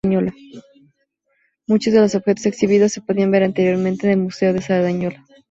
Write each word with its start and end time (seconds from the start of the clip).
Muchos 1.67 1.93
de 1.93 1.99
los 1.99 2.15
objetos 2.15 2.47
exhibidos 2.47 2.91
se 2.91 3.01
podían 3.03 3.29
ver 3.29 3.43
anteriormente 3.43 4.07
en 4.07 4.13
el 4.13 4.17
Museo 4.17 4.51
de 4.51 4.63
Sardañola. 4.63 5.23